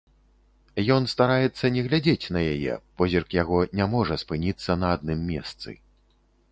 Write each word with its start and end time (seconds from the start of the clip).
Ён 0.95 1.03
стараецца 1.13 1.65
не 1.75 1.81
глядзець 1.89 2.31
на 2.37 2.41
яе, 2.55 2.73
позірк 3.01 3.29
яго 3.41 3.59
не 3.81 3.85
можа 3.95 4.19
спыніцца 4.25 4.71
на 4.85 4.95
адным 4.97 5.19
месцы. 5.35 5.81